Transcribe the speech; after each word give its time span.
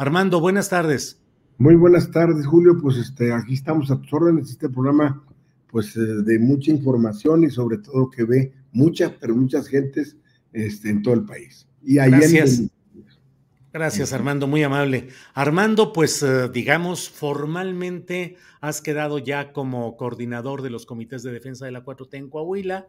Armando, 0.00 0.40
buenas 0.40 0.70
tardes. 0.70 1.20
Muy 1.58 1.74
buenas 1.74 2.10
tardes, 2.10 2.46
Julio. 2.46 2.78
Pues 2.80 2.96
este, 2.96 3.34
aquí 3.34 3.52
estamos 3.52 3.90
a 3.90 4.00
tus 4.00 4.10
órdenes. 4.14 4.48
Este 4.48 4.70
programa, 4.70 5.22
pues, 5.70 5.94
eh, 5.94 6.00
de 6.00 6.38
mucha 6.38 6.70
información 6.70 7.44
y 7.44 7.50
sobre 7.50 7.76
todo 7.76 8.08
que 8.08 8.24
ve 8.24 8.54
muchas, 8.72 9.12
pero 9.20 9.36
muchas 9.36 9.68
gentes 9.68 10.16
este, 10.54 10.88
en 10.88 11.02
todo 11.02 11.12
el 11.12 11.26
país. 11.26 11.68
Y 11.82 11.98
ahí 11.98 12.12
Gracias. 12.12 12.62
Gracias, 13.74 14.14
Armando, 14.14 14.46
muy 14.46 14.62
amable. 14.62 15.08
Armando, 15.34 15.92
pues 15.92 16.22
eh, 16.22 16.48
digamos, 16.48 17.10
formalmente 17.10 18.36
has 18.62 18.80
quedado 18.80 19.18
ya 19.18 19.52
como 19.52 19.98
coordinador 19.98 20.62
de 20.62 20.70
los 20.70 20.86
comités 20.86 21.22
de 21.22 21.30
defensa 21.30 21.66
de 21.66 21.72
la 21.72 21.84
4T 21.84 22.14
en 22.14 22.30
Coahuila, 22.30 22.88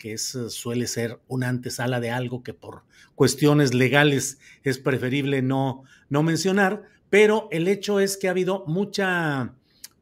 que 0.00 0.14
es, 0.14 0.34
eh, 0.34 0.48
suele 0.50 0.88
ser 0.88 1.20
una 1.28 1.48
antesala 1.48 2.00
de 2.00 2.10
algo 2.10 2.42
que 2.42 2.54
por 2.54 2.82
cuestiones 3.14 3.74
legales 3.74 4.38
es 4.64 4.78
preferible 4.78 5.42
no, 5.42 5.84
no 6.08 6.24
mencionar, 6.24 6.82
pero 7.10 7.48
el 7.52 7.68
hecho 7.68 8.00
es 8.00 8.16
que 8.16 8.26
ha 8.26 8.32
habido 8.32 8.64
mucha 8.66 9.54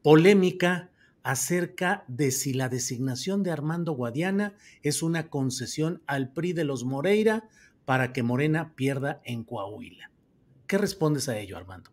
polémica 0.02 0.90
acerca 1.24 2.04
de 2.06 2.30
si 2.30 2.54
la 2.54 2.68
designación 2.68 3.42
de 3.42 3.50
Armando 3.50 3.92
Guadiana 3.92 4.54
es 4.82 5.02
una 5.02 5.28
concesión 5.28 6.00
al 6.06 6.32
PRI 6.32 6.52
de 6.52 6.64
los 6.64 6.84
Moreira 6.84 7.48
para 7.84 8.12
que 8.12 8.22
Morena 8.22 8.74
pierda 8.76 9.20
en 9.24 9.42
Coahuila. 9.42 10.10
¿Qué 10.68 10.78
respondes 10.78 11.28
a 11.28 11.38
ello, 11.38 11.56
Armando? 11.56 11.90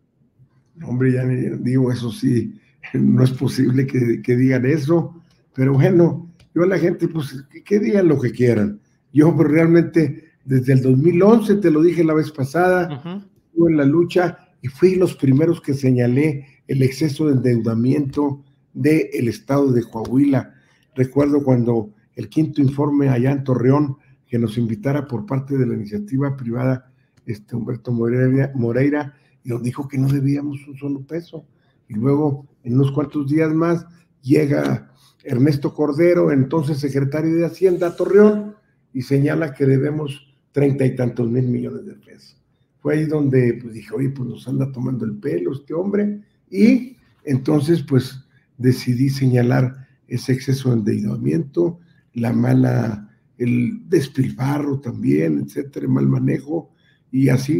Hombre, 0.84 1.12
ya 1.12 1.24
digo, 1.24 1.90
eso 1.90 2.12
sí, 2.12 2.60
no 2.94 3.24
es 3.24 3.32
posible 3.32 3.86
que, 3.86 4.22
que 4.22 4.36
digan 4.36 4.64
eso, 4.64 5.22
pero 5.54 5.72
bueno, 5.72 6.25
yo 6.56 6.62
a 6.62 6.66
la 6.66 6.78
gente, 6.78 7.06
pues, 7.06 7.44
que 7.66 7.78
digan 7.78 8.08
lo 8.08 8.18
que 8.18 8.32
quieran. 8.32 8.80
Yo 9.12 9.36
pues, 9.36 9.46
realmente, 9.46 10.24
desde 10.42 10.72
el 10.72 10.80
2011, 10.80 11.56
te 11.56 11.70
lo 11.70 11.82
dije 11.82 12.02
la 12.02 12.14
vez 12.14 12.32
pasada, 12.32 12.88
uh 13.04 13.08
-huh. 13.08 13.68
en 13.68 13.76
la 13.76 13.84
lucha 13.84 14.38
y 14.62 14.68
fui 14.68 14.94
los 14.94 15.14
primeros 15.16 15.60
que 15.60 15.74
señalé 15.74 16.46
el 16.66 16.82
exceso 16.82 17.26
de 17.26 17.34
endeudamiento 17.34 18.42
del 18.72 19.06
el 19.12 19.28
estado 19.28 19.70
de 19.70 19.84
Coahuila. 19.84 20.54
Recuerdo 20.94 21.44
cuando 21.44 21.90
el 22.14 22.30
quinto 22.30 22.62
informe 22.62 23.10
allá 23.10 23.32
en 23.32 23.44
Torreón, 23.44 23.98
que 24.26 24.38
nos 24.38 24.56
invitara 24.56 25.06
por 25.06 25.26
parte 25.26 25.58
de 25.58 25.66
la 25.66 25.74
iniciativa 25.74 26.36
privada 26.38 26.90
este 27.26 27.54
Humberto 27.54 27.92
Moreira, 27.92 28.50
Moreira, 28.54 29.14
y 29.44 29.50
nos 29.50 29.62
dijo 29.62 29.86
que 29.86 29.98
no 29.98 30.08
debíamos 30.08 30.66
un 30.66 30.76
solo 30.78 31.00
peso. 31.02 31.44
Y 31.86 31.94
luego, 31.94 32.46
en 32.64 32.76
unos 32.76 32.92
cuantos 32.92 33.28
días 33.28 33.52
más, 33.52 33.84
llega 34.22 34.90
Ernesto 35.26 35.74
Cordero, 35.74 36.30
entonces 36.30 36.78
secretario 36.78 37.34
de 37.36 37.46
Hacienda 37.46 37.96
Torreón, 37.96 38.54
y 38.92 39.02
señala 39.02 39.52
que 39.52 39.66
debemos 39.66 40.34
treinta 40.52 40.86
y 40.86 40.94
tantos 40.94 41.28
mil 41.28 41.48
millones 41.48 41.84
de 41.84 41.94
pesos. 41.94 42.40
Fue 42.80 42.94
ahí 42.94 43.04
donde 43.04 43.58
pues, 43.60 43.74
dije, 43.74 43.94
oye, 43.94 44.10
pues 44.10 44.28
nos 44.28 44.48
anda 44.48 44.70
tomando 44.70 45.04
el 45.04 45.16
pelo 45.16 45.52
este 45.52 45.74
hombre, 45.74 46.22
y 46.50 46.96
entonces 47.24 47.82
pues 47.82 48.24
decidí 48.56 49.08
señalar 49.10 49.88
ese 50.06 50.32
exceso 50.32 50.70
de 50.70 50.76
endeudamiento, 50.76 51.80
la 52.14 52.32
mala, 52.32 53.10
el 53.36 53.80
despilfarro 53.88 54.80
también, 54.80 55.40
etcétera, 55.40 55.88
mal 55.88 56.06
manejo, 56.06 56.70
y 57.10 57.28
así, 57.28 57.52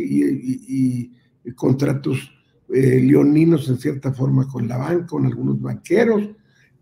y 1.45 1.53
contratos 1.53 2.33
eh, 2.69 3.01
leoninos 3.01 3.69
en 3.69 3.79
cierta 3.79 4.13
forma 4.13 4.49
con 4.49 4.67
la 4.67 4.77
banca, 4.77 5.07
con 5.07 5.27
algunos 5.27 5.61
banqueros, 5.61 6.31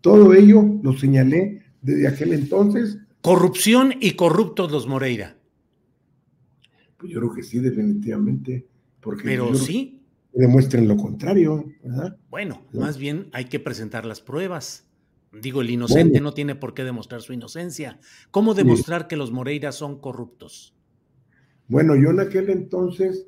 todo 0.05 0.35
ello 0.35 0.63
lo 0.83 0.93
señalé 0.93 1.63
desde 1.81 2.07
aquel 2.07 2.33
entonces. 2.33 2.99
Corrupción 3.21 3.91
y 3.99 4.11
corruptos 4.11 4.71
los 4.71 4.85
Moreira. 4.85 5.35
Pues 6.95 7.11
yo 7.11 7.21
creo 7.21 7.33
que 7.33 7.41
sí, 7.41 7.57
definitivamente. 7.57 8.67
Porque 8.99 9.23
Pero 9.23 9.55
sí. 9.55 10.03
Demuestren 10.31 10.87
lo 10.87 10.95
contrario, 10.95 11.65
¿verdad? 11.81 12.17
Bueno, 12.29 12.61
¿no? 12.71 12.81
más 12.81 12.99
bien 12.99 13.29
hay 13.31 13.45
que 13.45 13.59
presentar 13.59 14.05
las 14.05 14.21
pruebas. 14.21 14.87
Digo, 15.41 15.61
el 15.61 15.71
inocente 15.71 16.19
bueno. 16.19 16.25
no 16.25 16.33
tiene 16.35 16.53
por 16.53 16.75
qué 16.75 16.83
demostrar 16.83 17.23
su 17.23 17.33
inocencia. 17.33 17.99
¿Cómo 18.29 18.53
demostrar 18.53 19.01
sí. 19.01 19.07
que 19.09 19.17
los 19.17 19.31
Moreira 19.31 19.71
son 19.71 19.99
corruptos? 19.99 20.75
Bueno, 21.67 21.95
yo 21.95 22.11
en 22.11 22.19
aquel 22.19 22.51
entonces 22.51 23.25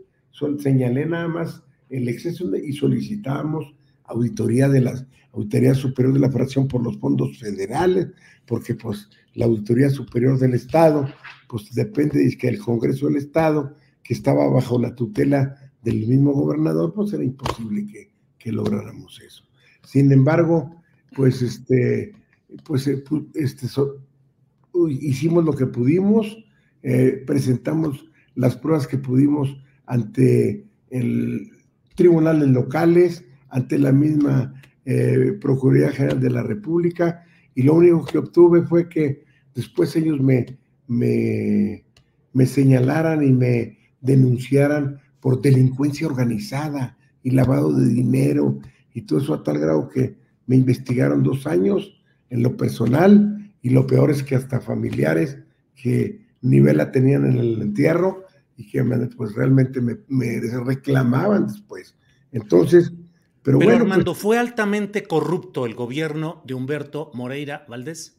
señalé 0.60 1.08
nada 1.08 1.28
más 1.28 1.64
el 1.90 2.08
exceso 2.08 2.48
de, 2.52 2.64
y 2.64 2.74
solicitábamos 2.74 3.74
auditoría 4.04 4.70
de 4.70 4.82
la 4.82 5.08
Auditoría 5.38 5.76
Superior 5.76 6.14
de 6.14 6.20
la 6.20 6.32
Federación 6.32 6.68
por 6.68 6.84
los 6.84 6.98
fondos 6.98 7.38
federales, 7.38 8.08
porque 8.46 8.76
pues 8.76 9.10
la 9.34 9.46
Auditoría 9.46 9.90
Superior 9.90 10.40
del 10.40 10.56
Estado, 10.56 11.08
pues 11.48 11.74
depende 11.74 12.20
de 12.20 12.38
que 12.38 12.48
el 12.48 12.60
Congreso 12.60 13.08
del 13.08 13.18
Estado, 13.18 13.76
que 14.04 14.14
estaba 14.14 14.48
bajo 14.50 14.80
la 14.80 14.96
tutela 14.96 15.56
del 15.84 16.08
mismo 16.08 16.34
gobernador, 16.34 16.94
pues 16.94 17.14
era 17.14 17.24
imposible 17.24 17.86
que, 17.86 18.12
que 18.38 18.52
lográramos 18.52 19.22
eso. 19.26 19.44
Sin 19.84 20.12
embargo, 20.12 20.82
pues 21.16 21.42
este, 21.42 22.14
pues 22.64 22.88
este, 22.88 23.68
so, 23.68 24.02
hicimos 24.90 25.46
lo 25.46 25.54
que 25.54 25.68
pudimos, 25.68 26.38
eh, 26.82 27.24
presentamos 27.26 28.10
las 28.36 28.56
pruebas 28.56 28.88
que 28.88 28.98
pudimos 28.98 29.58
ante 29.86 30.66
el 30.90 31.52
tribunales 31.96 32.50
locales, 32.50 33.24
ante 33.50 33.80
la 33.80 33.92
misma 33.92 34.54
eh, 34.90 35.38
General 35.92 36.20
de 36.20 36.30
la 36.30 36.44
República, 36.44 37.26
y 37.54 37.64
lo 37.64 37.74
único 37.74 38.06
que 38.06 38.20
obtuve 38.20 38.62
fue 38.62 38.88
que 38.88 39.26
después 39.54 39.94
ellos 39.98 40.22
me, 40.22 40.46
me, 40.88 42.46
señalaran 42.46 43.22
y 43.22 43.34
me 43.34 43.78
denunciaran 44.00 45.00
por 45.20 45.42
delincuencia 45.42 46.08
organizada 46.08 46.98
y 47.22 47.32
lavado 47.32 47.74
de 47.74 47.90
dinero 47.90 48.60
y 48.94 49.02
todo 49.02 49.20
eso 49.20 49.34
a 49.34 49.44
tal 49.44 49.60
grado 49.60 49.90
que 49.90 50.16
me 50.46 50.56
investigaron 50.56 51.22
dos 51.22 51.46
años 51.48 52.02
en 52.30 52.44
lo 52.44 52.56
personal 52.56 53.52
y 53.62 53.72
lo 53.72 53.86
peor 53.88 54.10
es 54.12 54.24
que 54.24 54.36
hasta 54.36 54.62
familiares 54.62 55.38
que 55.76 56.26
ni 56.42 56.62
vela 56.62 56.92
tenían 56.94 57.26
en 57.26 57.38
el 57.38 57.62
entierro 57.62 58.24
y 58.56 58.70
que 58.70 58.82
pues 59.18 59.36
realmente 59.36 59.82
me, 59.82 59.98
me, 60.08 60.40
reclamaban 60.64 61.48
después. 61.48 61.96
Entonces, 62.32 62.94
pero, 63.48 63.60
pero 63.60 63.70
bueno. 63.70 63.84
Armando, 63.86 64.12
pues, 64.12 64.22
¿fue 64.22 64.38
altamente 64.38 65.04
corrupto 65.04 65.66
el 65.66 65.74
gobierno 65.74 66.42
de 66.46 66.54
Humberto 66.54 67.12
Moreira 67.14 67.66
Valdés? 67.70 68.18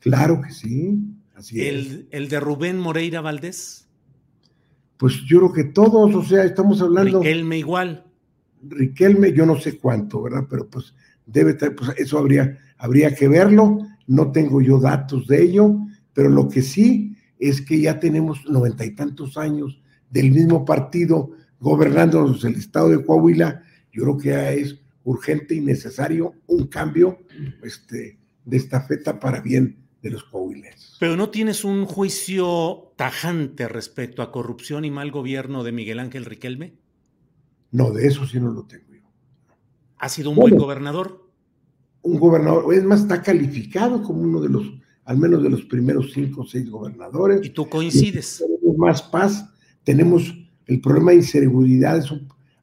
Claro 0.00 0.42
que 0.42 0.52
sí, 0.52 0.98
así 1.34 1.66
¿El, 1.66 1.78
es. 1.78 2.00
¿El 2.10 2.28
de 2.28 2.40
Rubén 2.40 2.78
Moreira 2.78 3.22
Valdés? 3.22 3.88
Pues 4.98 5.14
yo 5.26 5.38
creo 5.38 5.52
que 5.54 5.64
todos, 5.72 6.14
o 6.14 6.22
sea, 6.22 6.44
estamos 6.44 6.82
hablando. 6.82 7.20
Riquelme 7.20 7.56
igual. 7.56 8.04
Riquelme, 8.62 9.32
yo 9.32 9.46
no 9.46 9.58
sé 9.58 9.78
cuánto, 9.78 10.20
¿verdad? 10.20 10.44
Pero 10.50 10.68
pues 10.68 10.94
debe 11.24 11.52
estar, 11.52 11.74
pues 11.74 11.92
eso 11.96 12.18
habría, 12.18 12.58
habría 12.76 13.14
que 13.14 13.28
verlo. 13.28 13.78
No 14.08 14.30
tengo 14.30 14.60
yo 14.60 14.78
datos 14.78 15.26
de 15.26 15.42
ello, 15.42 15.74
pero 16.12 16.28
lo 16.28 16.50
que 16.50 16.60
sí 16.60 17.16
es 17.38 17.62
que 17.62 17.80
ya 17.80 17.98
tenemos 17.98 18.44
noventa 18.44 18.84
y 18.84 18.94
tantos 18.94 19.38
años 19.38 19.80
del 20.10 20.32
mismo 20.32 20.66
partido 20.66 21.30
gobernándonos 21.60 22.44
el 22.44 22.56
estado 22.56 22.90
de 22.90 23.02
Coahuila, 23.02 23.62
yo 23.92 24.02
creo 24.02 24.18
que 24.18 24.60
es 24.60 24.80
urgente 25.04 25.54
y 25.54 25.60
necesario 25.60 26.34
un 26.46 26.66
cambio 26.66 27.18
este, 27.62 28.18
de 28.44 28.56
esta 28.56 28.82
feta 28.82 29.18
para 29.18 29.40
bien 29.40 29.76
de 30.02 30.10
los 30.10 30.24
coahuilenses. 30.24 30.96
Pero 30.98 31.16
no 31.16 31.30
tienes 31.30 31.64
un 31.64 31.84
juicio 31.84 32.92
tajante 32.96 33.68
respecto 33.68 34.22
a 34.22 34.32
corrupción 34.32 34.84
y 34.84 34.90
mal 34.90 35.10
gobierno 35.10 35.64
de 35.64 35.72
Miguel 35.72 35.98
Ángel 35.98 36.24
Riquelme? 36.24 36.74
No, 37.72 37.90
de 37.92 38.06
eso 38.06 38.26
sí 38.26 38.40
no 38.40 38.50
lo 38.50 38.64
tengo 38.64 38.92
yo. 38.92 39.02
¿Ha 39.98 40.08
sido 40.08 40.30
un 40.30 40.36
buen 40.36 40.56
gobernador? 40.56 41.28
Un 42.02 42.18
gobernador, 42.18 42.72
es 42.74 42.84
más, 42.84 43.02
está 43.02 43.22
calificado 43.22 44.02
como 44.02 44.22
uno 44.22 44.40
de 44.40 44.48
los, 44.48 44.72
al 45.04 45.18
menos 45.18 45.42
de 45.42 45.50
los 45.50 45.62
primeros 45.62 46.12
cinco 46.12 46.42
o 46.42 46.46
seis 46.46 46.68
gobernadores. 46.70 47.40
¿Y 47.44 47.50
tú 47.50 47.68
coincides? 47.68 48.40
Y 48.40 48.56
tenemos 48.56 48.78
más 48.78 49.02
paz, 49.02 49.46
tenemos 49.84 50.34
el 50.66 50.80
problema 50.80 51.10
de 51.10 51.18
inseguridad, 51.18 51.98
es 51.98 52.10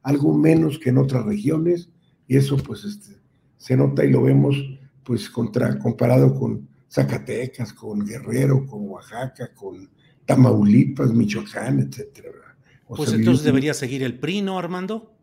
algo 0.08 0.32
menos 0.32 0.78
que 0.78 0.88
en 0.88 0.96
otras 0.96 1.26
regiones, 1.26 1.90
y 2.26 2.38
eso 2.38 2.56
pues 2.56 2.82
este, 2.84 3.20
se 3.58 3.76
nota 3.76 4.06
y 4.06 4.10
lo 4.10 4.22
vemos 4.22 4.56
pues 5.04 5.28
contra, 5.28 5.78
comparado 5.78 6.34
con 6.34 6.66
Zacatecas, 6.90 7.74
con 7.74 8.06
Guerrero, 8.06 8.64
con 8.66 8.88
Oaxaca, 8.88 9.52
con 9.54 9.90
Tamaulipas, 10.24 11.12
Michoacán, 11.12 11.80
etcétera. 11.80 12.30
pues 12.88 13.12
entonces 13.12 13.44
debería 13.44 13.74
seguir 13.74 14.02
el 14.02 14.18
PRI, 14.18 14.40
¿no, 14.40 14.58
Armando? 14.58 15.14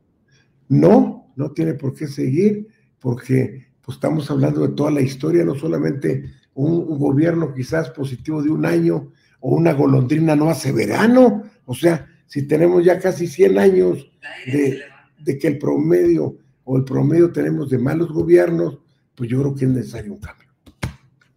No, 0.69 1.33
no 1.35 1.51
tiene 1.51 1.73
por 1.73 1.95
qué 1.95 2.05
seguir, 2.05 2.67
porque 2.99 3.65
pues, 3.81 3.95
estamos 3.95 4.29
hablando 4.29 4.67
de 4.67 4.75
toda 4.75 4.91
la 4.91 5.01
historia, 5.01 5.43
no 5.43 5.55
solamente 5.55 6.25
un, 6.53 6.99
gobierno 6.99 7.55
quizás 7.55 7.89
positivo 7.89 8.43
de 8.43 8.51
un 8.51 8.67
año 8.67 9.11
o 9.39 9.55
una 9.55 9.73
golondrina 9.73 10.35
no 10.35 10.47
hace 10.51 10.71
verano, 10.71 11.41
o 11.65 11.73
sea, 11.73 12.07
si 12.25 12.47
tenemos 12.47 12.83
ya 12.83 12.99
casi 12.99 13.27
100 13.27 13.59
años 13.59 14.11
de, 14.45 14.81
de 15.19 15.37
que 15.37 15.47
el 15.47 15.57
promedio 15.57 16.37
o 16.63 16.77
el 16.77 16.83
promedio 16.83 17.31
tenemos 17.31 17.69
de 17.69 17.77
malos 17.77 18.11
gobiernos, 18.11 18.79
pues 19.15 19.29
yo 19.29 19.39
creo 19.41 19.55
que 19.55 19.65
es 19.65 19.71
necesario 19.71 20.13
un 20.13 20.19
cambio. 20.19 20.49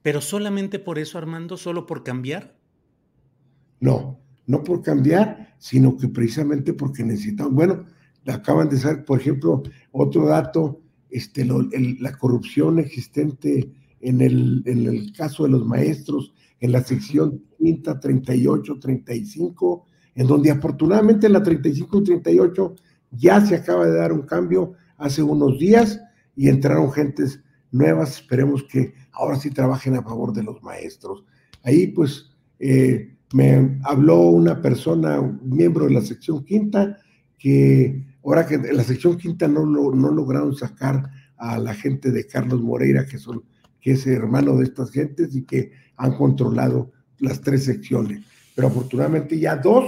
¿Pero 0.03 0.21
solamente 0.21 0.79
por 0.79 0.99
eso, 0.99 1.19
Armando? 1.19 1.57
¿Solo 1.57 1.87
por 1.87 2.03
cambiar? 2.03 2.57
No, 3.81 4.19
no 4.47 4.65
por 4.65 4.83
cambiar, 4.83 5.55
sino 5.59 5.97
que 5.97 6.09
precisamente 6.09 6.73
porque 6.73 7.05
necesitamos, 7.05 7.53
bueno, 7.53 7.85
acaban 8.27 8.69
de 8.69 8.79
saber, 8.79 9.05
por 9.05 9.21
ejemplo, 9.21 9.63
otro 9.93 10.27
dato, 10.27 10.81
este, 11.11 11.45
la 11.45 12.13
corrupción 12.17 12.79
existente 12.79 13.71
en 14.01 14.21
el, 14.21 14.63
en 14.67 14.87
el 14.87 15.13
caso 15.13 15.45
de 15.45 15.51
los 15.51 15.67
maestros, 15.67 16.35
en 16.61 16.73
la 16.73 16.83
sección 16.83 17.45
quinta, 17.59 17.99
38, 17.99 18.79
35, 18.79 19.87
en 20.19 20.27
donde 20.27 20.51
afortunadamente 20.51 21.29
en 21.29 21.35
la 21.35 21.43
35 21.45 21.99
y 21.99 22.05
38 22.05 22.75
ya 23.13 23.41
se 23.41 23.55
acaba 23.55 23.87
de 23.87 23.97
dar 23.97 24.13
un 24.13 24.23
cambio 24.23 24.73
hace 24.97 25.23
unos 25.23 25.61
días 25.61 26.01
y 26.35 26.49
entraron 26.49 26.91
gentes 26.91 27.41
nuevas, 27.71 28.17
esperemos 28.17 28.65
que 28.65 28.95
ahora 29.13 29.37
sí 29.37 29.51
trabajen 29.51 29.95
a 29.95 30.03
favor 30.03 30.33
de 30.33 30.43
los 30.43 30.61
maestros. 30.61 31.25
Ahí 31.63 31.87
pues 31.87 32.33
eh, 32.59 33.15
me 33.33 33.79
habló 33.85 34.23
una 34.23 34.61
persona, 34.61 35.21
un 35.21 35.39
miembro 35.45 35.85
de 35.85 35.93
la 35.93 36.01
sección 36.01 36.45
quinta, 36.45 36.99
que 37.39 38.05
ahora 38.25 38.45
que 38.45 38.59
la 38.59 38.83
sección 38.83 39.17
quinta 39.19 39.47
no, 39.47 39.65
no 39.67 40.11
lograron 40.11 40.53
sacar 40.57 41.09
a 41.37 41.61
la 41.61 41.75
gente 41.75 42.11
de 42.11 42.27
Carlos 42.27 42.61
Moreira, 42.61 43.07
que, 43.07 43.19
son, 43.19 43.45
que 43.81 43.93
es 43.93 44.05
hermano 44.09 44.57
de 44.57 44.65
estas 44.65 44.91
gentes 44.91 45.33
y 45.37 45.45
que 45.45 45.71
han 45.97 46.17
controlado 46.17 46.91
las 47.21 47.41
tres 47.41 47.67
secciones. 47.67 48.25
Pero 48.57 48.67
afortunadamente 48.67 49.39
ya 49.39 49.55
dos 49.55 49.85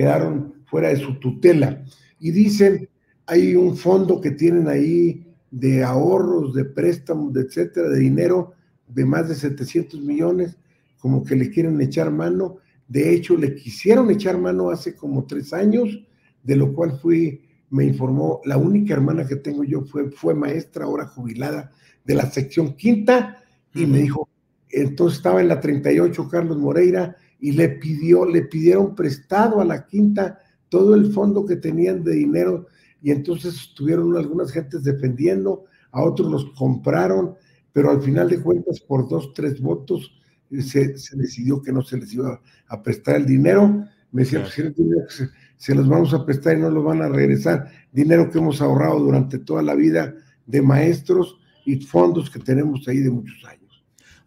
quedaron 0.00 0.54
fuera 0.64 0.88
de 0.88 0.96
su 0.96 1.18
tutela. 1.18 1.84
Y 2.18 2.30
dicen, 2.30 2.88
hay 3.26 3.54
un 3.54 3.76
fondo 3.76 4.18
que 4.18 4.30
tienen 4.30 4.66
ahí 4.66 5.26
de 5.50 5.84
ahorros, 5.84 6.54
de 6.54 6.64
préstamos, 6.64 7.34
de 7.34 7.42
etcétera, 7.42 7.90
de 7.90 7.98
dinero 7.98 8.54
de 8.88 9.04
más 9.04 9.28
de 9.28 9.34
700 9.34 10.00
millones, 10.00 10.56
como 10.98 11.22
que 11.22 11.36
le 11.36 11.50
quieren 11.50 11.78
echar 11.82 12.10
mano. 12.10 12.56
De 12.88 13.12
hecho, 13.12 13.36
le 13.36 13.54
quisieron 13.54 14.10
echar 14.10 14.38
mano 14.38 14.70
hace 14.70 14.96
como 14.96 15.26
tres 15.26 15.52
años, 15.52 16.02
de 16.42 16.56
lo 16.56 16.72
cual 16.72 16.98
fui, 16.98 17.42
me 17.68 17.84
informó, 17.84 18.40
la 18.46 18.56
única 18.56 18.94
hermana 18.94 19.26
que 19.26 19.36
tengo 19.36 19.64
yo 19.64 19.82
fue, 19.82 20.10
fue 20.10 20.34
maestra, 20.34 20.86
ahora 20.86 21.08
jubilada, 21.08 21.72
de 22.06 22.14
la 22.14 22.24
sección 22.30 22.72
quinta, 22.74 23.44
y 23.74 23.84
me 23.84 23.98
dijo, 23.98 24.30
entonces 24.70 25.18
estaba 25.18 25.42
en 25.42 25.48
la 25.48 25.60
38 25.60 26.26
Carlos 26.30 26.56
Moreira, 26.56 27.16
y 27.40 27.52
le 27.52 27.68
pidió, 27.68 28.24
le 28.24 28.42
pidieron 28.42 28.94
prestado 28.94 29.60
a 29.60 29.64
la 29.64 29.86
quinta 29.86 30.38
todo 30.68 30.94
el 30.94 31.12
fondo 31.12 31.44
que 31.44 31.56
tenían 31.56 32.04
de 32.04 32.12
dinero 32.12 32.66
y 33.02 33.10
entonces 33.10 33.54
estuvieron 33.54 34.16
algunas 34.16 34.52
gentes 34.52 34.84
defendiendo, 34.84 35.64
a 35.92 36.02
otros 36.02 36.30
los 36.30 36.50
compraron, 36.52 37.34
pero 37.72 37.90
al 37.90 38.02
final 38.02 38.28
de 38.28 38.40
cuentas 38.40 38.80
por 38.80 39.08
dos, 39.08 39.32
tres 39.34 39.60
votos 39.60 40.12
eh, 40.50 40.62
se, 40.62 40.94
decidió 41.16 41.62
que 41.62 41.72
no 41.72 41.82
se 41.82 41.98
les 41.98 42.12
iba 42.12 42.40
a 42.68 42.82
prestar 42.82 43.16
el 43.16 43.26
dinero. 43.26 43.84
Me 44.12 44.22
decía, 44.22 44.40
pues 44.40 44.54
se, 44.54 45.28
se, 45.56 45.74
los 45.74 45.88
vamos 45.88 46.12
a 46.14 46.24
prestar 46.24 46.58
y 46.58 46.60
no 46.60 46.70
lo 46.70 46.82
van 46.82 47.02
a 47.02 47.08
regresar. 47.08 47.70
Dinero 47.92 48.30
que 48.30 48.38
hemos 48.38 48.60
ahorrado 48.60 49.00
durante 49.00 49.38
toda 49.38 49.62
la 49.62 49.74
vida 49.74 50.14
de 50.46 50.62
maestros 50.62 51.38
y 51.64 51.80
fondos 51.80 52.30
que 52.30 52.40
tenemos 52.40 52.86
ahí 52.88 52.98
de 52.98 53.10
muchos 53.10 53.44
años. 53.44 53.59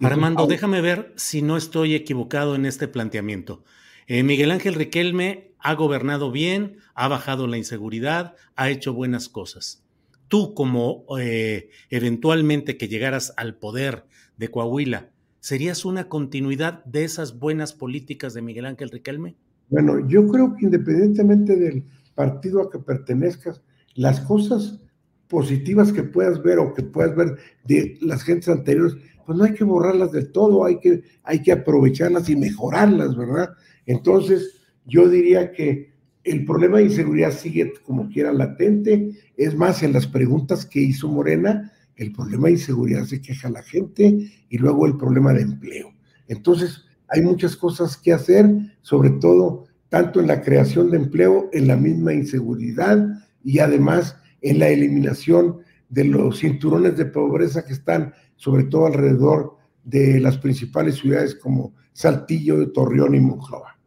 Armando, 0.03 0.47
déjame 0.47 0.81
ver 0.81 1.13
si 1.15 1.41
no 1.41 1.57
estoy 1.57 1.95
equivocado 1.95 2.55
en 2.55 2.65
este 2.65 2.87
planteamiento. 2.87 3.63
Eh, 4.07 4.23
Miguel 4.23 4.51
Ángel 4.51 4.75
Riquelme 4.75 5.53
ha 5.59 5.75
gobernado 5.75 6.31
bien, 6.31 6.77
ha 6.93 7.07
bajado 7.07 7.47
la 7.47 7.57
inseguridad, 7.57 8.35
ha 8.55 8.69
hecho 8.69 8.93
buenas 8.93 9.29
cosas. 9.29 9.83
Tú, 10.27 10.53
como 10.53 11.05
eh, 11.19 11.69
eventualmente 11.89 12.77
que 12.77 12.87
llegaras 12.87 13.33
al 13.37 13.55
poder 13.55 14.05
de 14.37 14.49
Coahuila, 14.49 15.09
¿serías 15.39 15.85
una 15.85 16.09
continuidad 16.09 16.83
de 16.85 17.03
esas 17.03 17.39
buenas 17.39 17.73
políticas 17.73 18.33
de 18.33 18.41
Miguel 18.41 18.65
Ángel 18.65 18.89
Riquelme? 18.89 19.35
Bueno, 19.69 20.07
yo 20.07 20.27
creo 20.27 20.55
que 20.55 20.65
independientemente 20.65 21.55
del 21.55 21.83
partido 22.15 22.61
a 22.61 22.69
que 22.69 22.79
pertenezcas, 22.79 23.61
las 23.95 24.19
cosas 24.21 24.82
positivas 25.27 25.91
que 25.91 26.03
puedas 26.03 26.41
ver 26.43 26.59
o 26.59 26.73
que 26.73 26.83
puedas 26.83 27.15
ver 27.15 27.37
de 27.65 27.97
las 28.01 28.23
gentes 28.23 28.49
anteriores, 28.49 28.95
pues 29.25 29.37
no 29.37 29.43
hay 29.43 29.53
que 29.53 29.63
borrarlas 29.63 30.11
del 30.11 30.31
todo, 30.31 30.65
hay 30.65 30.79
que, 30.79 31.03
hay 31.23 31.41
que 31.41 31.51
aprovecharlas 31.51 32.29
y 32.29 32.35
mejorarlas, 32.35 33.15
¿verdad? 33.15 33.49
Entonces, 33.85 34.61
yo 34.85 35.09
diría 35.09 35.51
que 35.51 35.93
el 36.23 36.45
problema 36.45 36.77
de 36.77 36.85
inseguridad 36.85 37.31
sigue 37.31 37.73
como 37.85 38.09
quiera 38.09 38.31
latente. 38.31 39.11
Es 39.35 39.55
más, 39.55 39.83
en 39.83 39.93
las 39.93 40.07
preguntas 40.07 40.65
que 40.65 40.79
hizo 40.79 41.07
Morena, 41.07 41.71
el 41.95 42.11
problema 42.11 42.47
de 42.47 42.53
inseguridad 42.53 43.05
se 43.05 43.21
queja 43.21 43.49
la 43.49 43.63
gente 43.63 44.31
y 44.49 44.57
luego 44.57 44.85
el 44.85 44.97
problema 44.97 45.33
de 45.33 45.41
empleo. 45.41 45.93
Entonces, 46.27 46.85
hay 47.07 47.21
muchas 47.21 47.55
cosas 47.55 47.97
que 47.97 48.13
hacer, 48.13 48.49
sobre 48.81 49.11
todo 49.11 49.65
tanto 49.89 50.19
en 50.19 50.27
la 50.27 50.41
creación 50.41 50.89
de 50.89 50.97
empleo, 50.97 51.49
en 51.53 51.67
la 51.67 51.75
misma 51.75 52.13
inseguridad 52.13 53.07
y 53.43 53.59
además 53.59 54.17
en 54.43 54.59
la 54.59 54.69
eliminación 54.69 55.59
de 55.89 56.03
los 56.03 56.39
cinturones 56.39 56.97
de 56.97 57.05
pobreza 57.05 57.65
que 57.65 57.73
están 57.73 58.13
sobre 58.35 58.65
todo 58.65 58.85
alrededor 58.85 59.57
de 59.83 60.19
las 60.19 60.37
principales 60.37 60.95
ciudades 60.95 61.35
como 61.35 61.73
Saltillo, 61.93 62.71
Torreón 62.71 63.15
y 63.15 63.19
Monclova. 63.19 63.79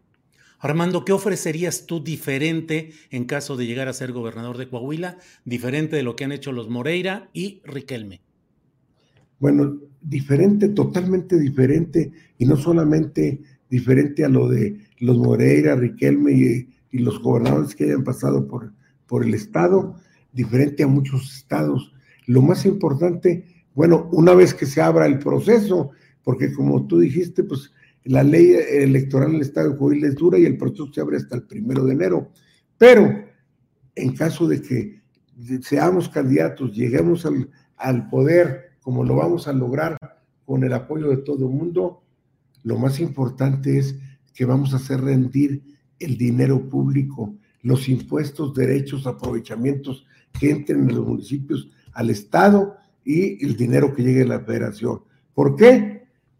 Armando, 0.58 1.04
¿qué 1.04 1.12
ofrecerías 1.12 1.86
tú 1.86 2.02
diferente 2.02 2.90
en 3.10 3.24
caso 3.24 3.56
de 3.56 3.66
llegar 3.66 3.88
a 3.88 3.92
ser 3.92 4.12
gobernador 4.12 4.56
de 4.56 4.68
Coahuila, 4.68 5.18
diferente 5.44 5.96
de 5.96 6.02
lo 6.02 6.16
que 6.16 6.24
han 6.24 6.32
hecho 6.32 6.52
los 6.52 6.68
Moreira 6.68 7.28
y 7.32 7.60
Riquelme? 7.64 8.22
Bueno, 9.38 9.78
diferente, 10.00 10.70
totalmente 10.70 11.38
diferente, 11.38 12.10
y 12.38 12.46
no 12.46 12.56
solamente 12.56 13.42
diferente 13.68 14.24
a 14.24 14.28
lo 14.28 14.48
de 14.48 14.80
los 14.98 15.18
Moreira, 15.18 15.76
Riquelme 15.76 16.32
y, 16.32 16.68
los 16.92 17.20
gobernadores 17.20 17.74
que 17.74 17.84
hayan 17.84 18.04
pasado 18.04 18.48
por, 18.48 18.72
por 19.06 19.22
el 19.22 19.34
Estado, 19.34 19.96
diferente 20.36 20.84
a 20.84 20.86
muchos 20.86 21.34
estados. 21.34 21.92
Lo 22.26 22.42
más 22.42 22.66
importante, 22.66 23.46
bueno, 23.74 24.08
una 24.12 24.34
vez 24.34 24.54
que 24.54 24.66
se 24.66 24.82
abra 24.82 25.06
el 25.06 25.18
proceso, 25.18 25.90
porque 26.22 26.52
como 26.52 26.86
tú 26.86 27.00
dijiste, 27.00 27.42
pues 27.42 27.72
la 28.04 28.22
ley 28.22 28.52
electoral 28.70 29.30
en 29.30 29.36
el 29.36 29.42
Estado 29.42 29.70
de 29.70 29.78
Coahuila 29.78 30.08
es 30.08 30.14
dura 30.14 30.38
y 30.38 30.44
el 30.44 30.58
proceso 30.58 30.92
se 30.92 31.00
abre 31.00 31.16
hasta 31.16 31.36
el 31.36 31.44
primero 31.44 31.84
de 31.84 31.92
enero. 31.92 32.30
Pero 32.78 33.24
en 33.94 34.14
caso 34.14 34.46
de 34.46 34.60
que 34.60 35.02
seamos 35.62 36.08
candidatos, 36.08 36.76
lleguemos 36.76 37.26
al, 37.76 38.08
poder, 38.08 38.72
como 38.80 39.04
lo 39.04 39.16
vamos 39.16 39.48
a 39.48 39.52
lograr 39.52 39.96
con 40.44 40.62
el 40.62 40.72
apoyo 40.72 41.08
de 41.08 41.16
todo 41.18 41.48
el 41.48 41.54
mundo, 41.54 42.02
lo 42.62 42.78
más 42.78 43.00
importante 43.00 43.78
es 43.78 43.98
que 44.34 44.44
vamos 44.44 44.72
a 44.72 44.76
hacer 44.76 45.00
rendir 45.00 45.62
el 45.98 46.18
dinero 46.18 46.68
público, 46.68 47.34
los 47.62 47.88
impuestos, 47.88 48.54
derechos, 48.54 49.06
aprovechamientos 49.06 50.06
que 50.38 50.50
entren 50.50 50.88
en 50.88 50.96
los 50.96 51.06
municipios 51.06 51.68
al 51.92 52.10
Estado 52.10 52.76
y 53.04 53.44
el 53.44 53.56
dinero 53.56 53.94
que 53.94 54.02
llegue 54.02 54.22
a 54.22 54.26
la 54.26 54.40
federación. 54.40 55.00
¿Por 55.34 55.56
qué? 55.56 55.96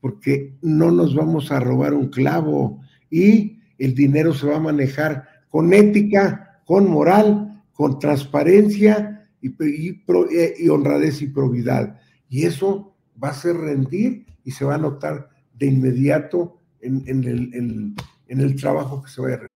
porque 0.07 0.57
no 0.63 0.93
nos 0.93 1.17
vamos 1.17 1.51
a 1.51 1.59
robar 1.59 1.93
un 1.93 2.11
clavo 2.11 2.81
y 3.11 3.59
el 3.77 3.93
dinero 3.93 4.33
se 4.33 4.47
va 4.47 4.55
a 4.55 4.61
manejar 4.61 5.27
con 5.49 5.73
ética, 5.73 6.61
con 6.65 6.89
moral, 6.89 7.65
con 7.73 7.99
transparencia 7.99 9.29
y, 9.41 9.49
eh, 9.59 10.71
honradez 10.71 11.23
y 11.23 11.27
probidad. 11.27 11.99
Y 12.29 12.45
eso 12.45 12.95
va 13.21 13.31
a 13.31 13.35
ser 13.35 13.57
rendir 13.57 14.27
y 14.45 14.53
se 14.53 14.65
va 14.65 14.77
a 14.77 14.79
notar 14.79 15.29
de 15.55 15.67
inmediato 15.67 16.61
en, 16.81 17.03
el, 17.25 17.97
en 18.29 18.41
el 18.41 18.55
trabajo 18.55 19.03
que 19.03 19.11
se 19.11 19.21
va 19.21 19.27
a 19.27 19.31
realizar. 19.31 19.56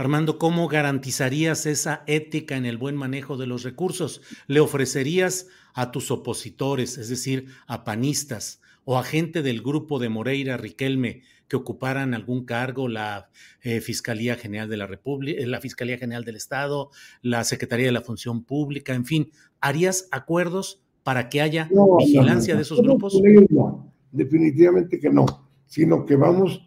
Armando, 0.00 0.38
¿cómo 0.38 0.66
garantizarías 0.66 1.66
esa 1.66 2.04
ética 2.06 2.56
en 2.56 2.64
el 2.64 2.78
buen 2.78 2.96
manejo 2.96 3.36
de 3.36 3.46
los 3.46 3.64
recursos? 3.64 4.22
¿Le 4.46 4.58
ofrecerías 4.60 5.48
a 5.74 5.90
tus 5.90 6.10
opositores, 6.10 6.96
es 6.96 7.10
decir, 7.10 7.48
a 7.66 7.84
panistas 7.84 8.62
o 8.84 8.96
a 8.96 9.04
gente 9.04 9.42
del 9.42 9.60
grupo 9.60 9.98
de 9.98 10.08
Moreira 10.08 10.56
Riquelme 10.56 11.20
que 11.48 11.56
ocuparan 11.56 12.14
algún 12.14 12.46
cargo, 12.46 12.88
la 12.88 13.28
eh, 13.60 13.82
Fiscalía 13.82 14.36
General 14.36 14.70
de 14.70 14.78
la 14.78 14.86
República, 14.86 15.46
la 15.46 15.60
Fiscalía 15.60 15.98
General 15.98 16.24
del 16.24 16.36
Estado, 16.36 16.88
la 17.20 17.44
Secretaría 17.44 17.84
de 17.84 17.92
la 17.92 18.00
Función 18.00 18.42
Pública, 18.42 18.94
en 18.94 19.04
fin, 19.04 19.30
¿harías 19.60 20.08
acuerdos 20.12 20.82
para 21.02 21.28
que 21.28 21.42
haya 21.42 21.68
No, 21.70 21.98
vigilancia 21.98 22.54
no, 22.54 22.56
no, 22.56 22.58
de 22.60 22.62
esos 22.62 22.80
grupos? 22.80 23.20
no, 23.50 23.92
definitivamente 24.12 24.98
que 24.98 25.10
no, 25.10 25.26
sino 25.66 26.06
que 26.06 26.16
vamos, 26.16 26.66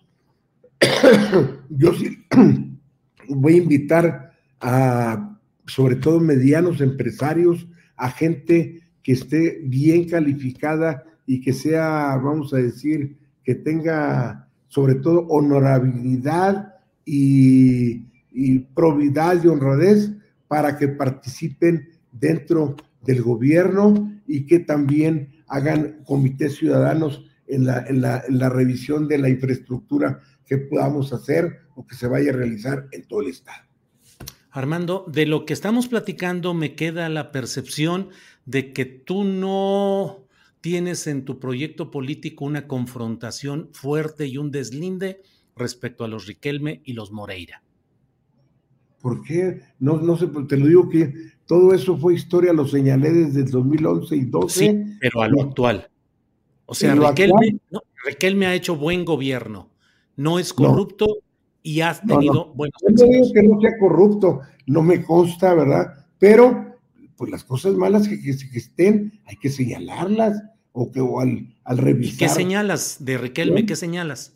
yo 1.71 1.93
sí 1.95 2.23
voy 3.29 3.53
a 3.55 3.57
invitar 3.57 4.33
a, 4.59 5.39
sobre 5.67 5.95
todo 5.95 6.19
medianos 6.19 6.81
empresarios, 6.81 7.67
a 7.95 8.09
gente 8.09 8.81
que 9.01 9.13
esté 9.13 9.61
bien 9.63 10.07
calificada 10.07 11.03
y 11.25 11.41
que 11.41 11.53
sea, 11.53 12.15
vamos 12.17 12.53
a 12.53 12.57
decir, 12.57 13.17
que 13.43 13.55
tenga 13.55 14.47
sobre 14.67 14.95
todo 14.95 15.27
honorabilidad 15.27 16.75
y, 17.05 18.05
y 18.31 18.59
probidad 18.59 19.43
y 19.43 19.47
honradez 19.47 20.11
para 20.47 20.77
que 20.77 20.87
participen 20.87 21.89
dentro 22.11 22.75
del 23.01 23.21
gobierno 23.21 24.11
y 24.27 24.45
que 24.45 24.59
también 24.59 25.29
hagan 25.47 25.99
comités 26.05 26.55
ciudadanos 26.55 27.25
en 27.47 27.65
la, 27.65 27.85
en 27.87 28.01
la, 28.01 28.23
en 28.27 28.39
la 28.39 28.49
revisión 28.49 29.07
de 29.07 29.17
la 29.17 29.29
infraestructura 29.29 30.21
que 30.45 30.57
podamos 30.57 31.13
hacer 31.13 31.61
o 31.75 31.85
que 31.85 31.95
se 31.95 32.07
vaya 32.07 32.31
a 32.31 32.35
realizar 32.35 32.87
en 32.91 33.07
todo 33.07 33.21
el 33.21 33.27
estado. 33.27 33.63
Armando, 34.51 35.05
de 35.07 35.25
lo 35.25 35.45
que 35.45 35.53
estamos 35.53 35.87
platicando 35.87 36.53
me 36.53 36.75
queda 36.75 37.09
la 37.09 37.31
percepción 37.31 38.09
de 38.45 38.71
que 38.71 38.85
tú 38.85 39.23
no 39.23 40.27
tienes 40.61 41.07
en 41.07 41.25
tu 41.25 41.39
proyecto 41.39 41.91
político 41.91 42.45
una 42.45 42.67
confrontación 42.67 43.69
fuerte 43.73 44.27
y 44.27 44.37
un 44.37 44.51
deslinde 44.51 45.21
respecto 45.55 46.03
a 46.03 46.07
los 46.07 46.27
Riquelme 46.27 46.81
y 46.85 46.93
los 46.93 47.11
Moreira. 47.11 47.63
¿Por 49.01 49.21
qué? 49.23 49.61
No, 49.79 49.97
no 49.97 50.15
sé, 50.15 50.27
te 50.47 50.55
lo 50.55 50.67
digo 50.67 50.87
que 50.87 51.13
todo 51.45 51.73
eso 51.73 51.97
fue 51.97 52.13
historia, 52.13 52.53
lo 52.53 52.65
señalé 52.65 53.11
desde 53.11 53.41
el 53.41 53.51
2011 53.51 54.15
y 54.15 54.25
12. 54.25 54.59
Sí, 54.59 54.97
pero 55.01 55.21
a 55.21 55.27
lo 55.27 55.41
actual. 55.41 55.89
O 56.65 56.73
sea, 56.73 56.95
Riquelme 58.05 58.45
ha 58.45 58.55
hecho 58.55 58.77
buen 58.77 59.03
gobierno, 59.03 59.69
no 60.15 60.39
es 60.39 60.57
No. 60.57 60.67
corrupto 60.69 61.07
y 61.61 61.81
ha 61.81 61.93
No, 62.03 62.15
tenido 62.15 62.33
no. 62.33 62.53
buenos 62.53 62.75
Yo 62.81 63.05
no 63.05 63.11
digo 63.11 63.33
que 63.33 63.43
no 63.43 63.61
sea 63.61 63.77
corrupto, 63.79 64.41
no 64.67 64.81
me 64.81 65.03
consta, 65.03 65.53
¿verdad? 65.53 66.05
Pero, 66.19 66.77
pues 67.17 67.31
las 67.31 67.43
cosas 67.43 67.73
malas 67.75 68.07
que, 68.07 68.21
que, 68.21 68.35
que 68.37 68.57
estén, 68.57 69.19
hay 69.25 69.35
que 69.37 69.49
señalarlas, 69.49 70.41
o 70.71 70.91
que 70.91 70.99
o 71.01 71.19
al, 71.19 71.55
al 71.63 71.77
¿Y 71.77 71.81
revisar. 71.81 72.17
qué 72.17 72.29
señalas 72.33 72.97
de 73.05 73.17
Riquelme? 73.17 73.61
¿Sí? 73.61 73.65
¿Qué 73.67 73.75
señalas? 73.75 74.35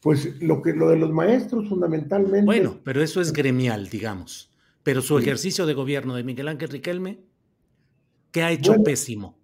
Pues 0.00 0.40
lo 0.40 0.62
que 0.62 0.72
lo 0.72 0.88
de 0.88 0.96
los 0.96 1.10
maestros, 1.12 1.68
fundamentalmente. 1.68 2.46
Bueno, 2.46 2.78
pero 2.84 3.02
eso 3.02 3.20
es 3.20 3.32
gremial, 3.34 3.90
digamos. 3.90 4.50
Pero 4.82 5.02
su 5.02 5.18
Sí. 5.18 5.24
ejercicio 5.24 5.66
de 5.66 5.74
gobierno 5.74 6.14
de 6.16 6.24
Miguel 6.24 6.48
Ángel 6.48 6.70
Riquelme, 6.70 7.18
¿qué 8.32 8.42
ha 8.42 8.50
hecho 8.50 8.70
Bueno. 8.72 8.84
pésimo? 8.84 9.38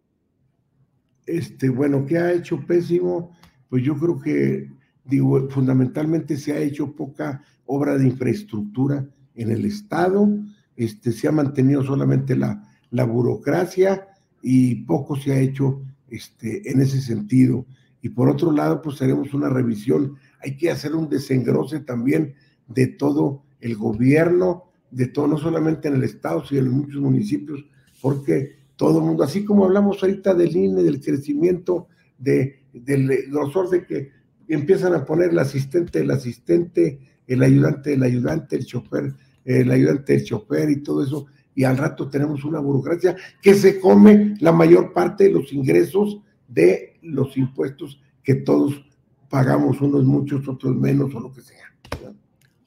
Este, 1.26 1.68
bueno, 1.68 2.06
¿qué 2.06 2.18
ha 2.18 2.32
hecho 2.32 2.58
pésimo? 2.66 3.36
Pues 3.68 3.82
yo 3.84 3.96
creo 3.98 4.18
que, 4.20 4.70
digo, 5.08 5.48
fundamentalmente 5.50 6.36
se 6.36 6.52
ha 6.52 6.58
hecho 6.58 6.92
poca 6.92 7.42
obra 7.66 7.96
de 7.96 8.06
infraestructura 8.06 9.06
en 9.34 9.50
el 9.50 9.64
Estado, 9.64 10.28
este, 10.76 11.12
se 11.12 11.28
ha 11.28 11.32
mantenido 11.32 11.82
solamente 11.82 12.36
la, 12.36 12.62
la 12.90 13.04
burocracia 13.04 14.08
y 14.42 14.76
poco 14.84 15.16
se 15.16 15.32
ha 15.32 15.40
hecho 15.40 15.82
este, 16.08 16.70
en 16.70 16.80
ese 16.80 17.00
sentido. 17.00 17.66
Y 18.02 18.10
por 18.10 18.28
otro 18.28 18.52
lado, 18.52 18.82
pues 18.82 19.00
haremos 19.02 19.34
una 19.34 19.48
revisión, 19.48 20.14
hay 20.40 20.56
que 20.56 20.70
hacer 20.70 20.94
un 20.94 21.08
desengrose 21.08 21.80
también 21.80 22.34
de 22.68 22.86
todo 22.86 23.42
el 23.60 23.76
gobierno, 23.76 24.64
de 24.90 25.08
todo, 25.08 25.26
no 25.26 25.38
solamente 25.38 25.88
en 25.88 25.96
el 25.96 26.04
Estado, 26.04 26.44
sino 26.44 26.60
en 26.60 26.70
muchos 26.70 27.00
municipios, 27.00 27.64
porque 28.00 28.56
todo 28.76 28.98
el 28.98 29.04
mundo, 29.04 29.24
así 29.24 29.44
como 29.44 29.64
hablamos 29.64 30.02
ahorita 30.02 30.34
del 30.34 30.54
INE, 30.54 30.82
del 30.82 31.00
crecimiento, 31.00 31.88
de, 32.18 32.62
del 32.72 33.30
grosor 33.30 33.68
de 33.70 33.84
que 33.84 34.10
empiezan 34.48 34.94
a 34.94 35.04
poner 35.04 35.30
el 35.30 35.38
asistente, 35.38 36.00
el 36.00 36.10
asistente, 36.10 36.98
el 37.26 37.42
ayudante, 37.42 37.94
el 37.94 38.02
ayudante, 38.02 38.56
el 38.56 38.66
chofer, 38.66 39.14
el 39.44 39.70
ayudante 39.70 40.12
del 40.14 40.24
chofer 40.24 40.70
y 40.70 40.82
todo 40.82 41.02
eso, 41.04 41.26
y 41.54 41.64
al 41.64 41.78
rato 41.78 42.08
tenemos 42.08 42.44
una 42.44 42.60
burocracia 42.60 43.16
que 43.40 43.54
se 43.54 43.80
come 43.80 44.34
la 44.40 44.52
mayor 44.52 44.92
parte 44.92 45.24
de 45.24 45.30
los 45.32 45.52
ingresos 45.52 46.20
de 46.48 46.98
los 47.02 47.36
impuestos 47.36 48.00
que 48.22 48.34
todos 48.36 48.84
pagamos, 49.30 49.80
unos 49.80 50.04
muchos, 50.04 50.46
otros 50.48 50.76
menos 50.76 51.14
o 51.14 51.20
lo 51.20 51.32
que 51.32 51.40
sea. 51.40 51.56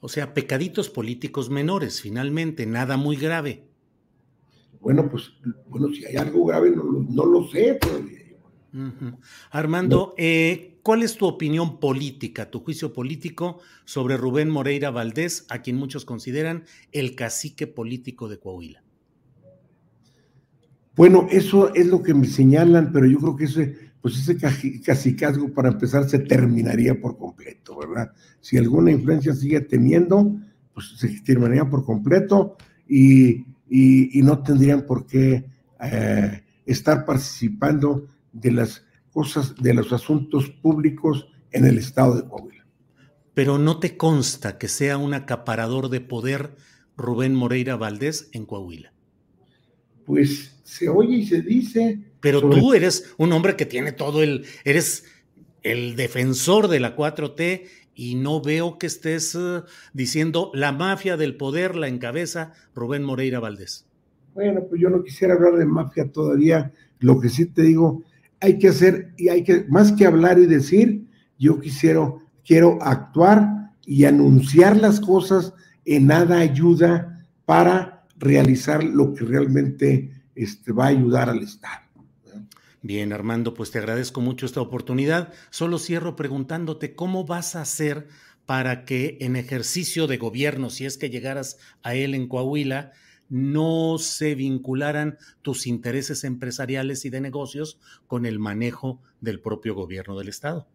O 0.00 0.08
sea, 0.08 0.32
pecaditos 0.34 0.88
políticos 0.88 1.50
menores, 1.50 2.00
finalmente, 2.00 2.64
nada 2.66 2.96
muy 2.96 3.16
grave. 3.16 3.64
Bueno, 4.80 5.10
pues, 5.10 5.30
bueno, 5.68 5.88
si 5.92 6.04
hay 6.06 6.16
algo 6.16 6.46
grave, 6.46 6.70
no, 6.70 6.82
lo- 6.82 7.02
no 7.08 7.26
lo 7.26 7.46
sé 7.48 7.74
todavía. 7.80 8.18
Armando, 9.50 10.14
eh, 10.16 10.78
¿cuál 10.82 11.02
es 11.02 11.16
tu 11.16 11.26
opinión 11.26 11.80
política, 11.80 12.50
tu 12.50 12.60
juicio 12.60 12.92
político 12.92 13.60
sobre 13.84 14.16
Rubén 14.16 14.50
Moreira 14.50 14.90
Valdés, 14.90 15.46
a 15.48 15.62
quien 15.62 15.76
muchos 15.76 16.04
consideran 16.04 16.64
el 16.92 17.14
cacique 17.14 17.66
político 17.66 18.28
de 18.28 18.38
Coahuila? 18.38 18.82
Bueno, 20.96 21.26
eso 21.30 21.72
es 21.74 21.86
lo 21.86 22.02
que 22.02 22.14
me 22.14 22.26
señalan, 22.26 22.92
pero 22.92 23.06
yo 23.06 23.18
creo 23.18 23.36
que 23.36 23.44
ese, 23.44 23.76
pues 24.00 24.18
ese 24.18 24.36
cacicazgo 24.82 25.52
para 25.52 25.70
empezar 25.70 26.08
se 26.08 26.18
terminaría 26.18 27.00
por 27.00 27.16
completo, 27.16 27.78
¿verdad? 27.78 28.12
Si 28.40 28.58
alguna 28.58 28.90
influencia 28.90 29.34
sigue 29.34 29.60
teniendo, 29.60 30.36
pues 30.74 30.88
se 30.98 31.08
terminaría 31.20 31.64
por 31.64 31.84
completo 31.84 32.56
y 32.86 33.44
no 34.22 34.42
tendrían 34.42 34.84
por 34.84 35.06
qué 35.06 35.44
eh, 35.80 36.42
estar 36.66 37.04
participando 37.04 38.06
de 38.32 38.52
las 38.52 38.84
cosas, 39.12 39.54
de 39.56 39.74
los 39.74 39.92
asuntos 39.92 40.48
públicos 40.50 41.28
en 41.52 41.64
el 41.66 41.78
estado 41.78 42.16
de 42.16 42.28
Coahuila. 42.28 42.66
Pero 43.34 43.58
no 43.58 43.78
te 43.78 43.96
consta 43.96 44.58
que 44.58 44.68
sea 44.68 44.98
un 44.98 45.14
acaparador 45.14 45.88
de 45.88 46.00
poder 46.00 46.56
Rubén 46.96 47.34
Moreira 47.34 47.76
Valdés 47.76 48.28
en 48.32 48.44
Coahuila. 48.46 48.92
Pues 50.04 50.60
se 50.64 50.88
oye 50.88 51.16
y 51.18 51.26
se 51.26 51.42
dice. 51.42 52.00
Pero 52.20 52.40
sobre- 52.40 52.60
tú 52.60 52.74
eres 52.74 53.14
un 53.16 53.32
hombre 53.32 53.56
que 53.56 53.66
tiene 53.66 53.92
todo 53.92 54.22
el, 54.22 54.44
eres 54.64 55.04
el 55.62 55.96
defensor 55.96 56.68
de 56.68 56.80
la 56.80 56.96
4T 56.96 57.66
y 57.94 58.14
no 58.14 58.40
veo 58.40 58.78
que 58.78 58.86
estés 58.86 59.34
uh, 59.34 59.64
diciendo 59.92 60.50
la 60.54 60.72
mafia 60.72 61.16
del 61.16 61.36
poder 61.36 61.76
la 61.76 61.88
encabeza 61.88 62.52
Rubén 62.74 63.02
Moreira 63.04 63.40
Valdés. 63.40 63.86
Bueno, 64.34 64.62
pues 64.68 64.80
yo 64.80 64.90
no 64.90 65.02
quisiera 65.02 65.34
hablar 65.34 65.56
de 65.56 65.66
mafia 65.66 66.10
todavía. 66.10 66.72
Lo 66.98 67.20
que 67.20 67.28
sí 67.28 67.46
te 67.46 67.62
digo, 67.62 68.02
hay 68.40 68.58
que 68.58 68.68
hacer 68.68 69.12
y 69.16 69.28
hay 69.28 69.44
que, 69.44 69.64
más 69.68 69.92
que 69.92 70.06
hablar 70.06 70.38
y 70.38 70.46
decir, 70.46 71.06
yo 71.38 71.60
quisiera, 71.60 72.12
quiero 72.44 72.78
actuar 72.82 73.72
y 73.84 74.04
anunciar 74.04 74.76
las 74.76 75.00
cosas 75.00 75.52
en 75.84 76.06
nada 76.06 76.38
ayuda 76.38 77.26
para 77.44 78.06
realizar 78.16 78.84
lo 78.84 79.14
que 79.14 79.24
realmente 79.24 80.22
este, 80.34 80.72
va 80.72 80.86
a 80.86 80.88
ayudar 80.88 81.28
al 81.28 81.42
Estado. 81.42 81.82
Bien, 82.82 83.12
Armando, 83.12 83.52
pues 83.52 83.70
te 83.70 83.78
agradezco 83.78 84.22
mucho 84.22 84.46
esta 84.46 84.62
oportunidad. 84.62 85.32
Solo 85.50 85.78
cierro 85.78 86.16
preguntándote 86.16 86.94
cómo 86.94 87.26
vas 87.26 87.54
a 87.54 87.60
hacer 87.60 88.08
para 88.46 88.84
que 88.84 89.18
en 89.20 89.36
ejercicio 89.36 90.06
de 90.06 90.16
gobierno, 90.16 90.70
si 90.70 90.86
es 90.86 90.96
que 90.96 91.10
llegaras 91.10 91.58
a 91.82 91.94
él 91.94 92.14
en 92.14 92.26
Coahuila, 92.26 92.92
no 93.30 93.96
se 93.98 94.34
vincularan 94.34 95.16
tus 95.40 95.66
intereses 95.66 96.24
empresariales 96.24 97.04
y 97.04 97.10
de 97.10 97.20
negocios 97.20 97.78
con 98.06 98.26
el 98.26 98.38
manejo 98.38 99.00
del 99.20 99.40
propio 99.40 99.74
gobierno 99.74 100.18
del 100.18 100.28
Estado. 100.28 100.66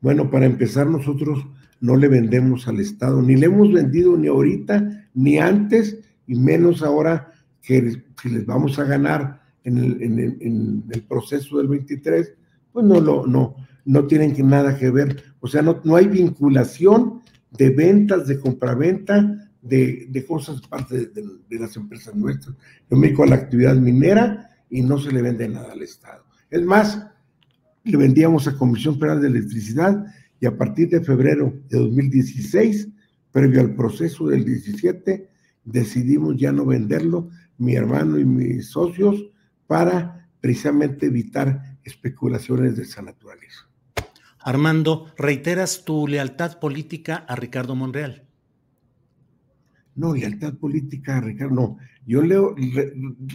Bueno, 0.00 0.30
para 0.30 0.46
empezar, 0.46 0.86
nosotros 0.86 1.44
no 1.80 1.96
le 1.96 2.08
vendemos 2.08 2.68
al 2.68 2.80
Estado, 2.80 3.20
ni 3.20 3.36
le 3.36 3.46
hemos 3.46 3.72
vendido 3.72 4.16
ni 4.16 4.28
ahorita, 4.28 5.08
ni 5.12 5.38
antes, 5.38 5.98
y 6.26 6.36
menos 6.36 6.82
ahora 6.82 7.32
que 7.60 8.02
les 8.24 8.46
vamos 8.46 8.78
a 8.78 8.84
ganar 8.84 9.42
en 9.64 10.88
el, 10.90 11.02
proceso 11.02 11.58
del 11.58 11.68
23, 11.68 12.32
pues 12.72 12.86
no, 12.86 13.00
no, 13.00 13.56
no 13.84 14.06
tienen 14.06 14.34
que 14.34 14.42
nada 14.42 14.78
que 14.78 14.90
ver. 14.90 15.22
O 15.40 15.48
sea, 15.48 15.62
no, 15.62 15.80
no 15.84 15.96
hay 15.96 16.06
vinculación 16.06 17.20
de 17.50 17.70
ventas, 17.70 18.26
de 18.26 18.38
compraventa, 18.38 19.49
de, 19.62 20.24
cosas 20.26 20.60
parte 20.62 21.06
de, 21.06 21.24
de, 21.48 21.58
las 21.58 21.76
empresas 21.76 22.14
nuestras. 22.14 22.56
Yo 22.90 22.96
me 22.96 23.08
dedico 23.08 23.24
a 23.24 23.26
la 23.26 23.36
actividad 23.36 23.76
minera 23.76 24.50
y 24.70 24.82
no 24.82 24.98
se 24.98 25.12
le 25.12 25.22
vende 25.22 25.48
nada 25.48 25.72
al 25.72 25.82
Estado. 25.82 26.24
Es 26.50 26.62
más, 26.62 27.06
le 27.84 27.96
vendíamos 27.96 28.46
a 28.46 28.56
Comisión 28.56 28.98
Federal 28.98 29.20
de 29.20 29.28
Electricidad 29.28 30.06
y 30.40 30.46
a 30.46 30.56
partir 30.56 30.88
de 30.88 31.02
febrero 31.02 31.52
de 31.68 31.78
2016, 31.78 32.88
previo 33.30 33.60
al 33.60 33.74
proceso 33.74 34.28
del 34.28 34.44
17, 34.44 35.28
decidimos 35.64 36.36
ya 36.36 36.52
no 36.52 36.64
venderlo, 36.64 37.28
mi 37.58 37.74
hermano 37.74 38.18
y 38.18 38.24
mis 38.24 38.68
socios, 38.68 39.30
para 39.66 40.28
precisamente 40.40 41.06
evitar 41.06 41.78
especulaciones 41.84 42.76
de 42.76 42.84
esa 42.84 43.02
naturaleza. 43.02 43.68
Armando, 44.38 45.12
¿reiteras 45.18 45.84
tu 45.84 46.08
lealtad 46.08 46.58
política 46.58 47.16
a 47.28 47.36
Ricardo 47.36 47.74
Monreal? 47.74 48.29
No, 49.96 50.14
lealtad 50.14 50.54
política 50.54 51.20
Ricardo, 51.20 51.54
no. 51.54 51.78
Yo 52.06 52.22
leo, 52.22 52.54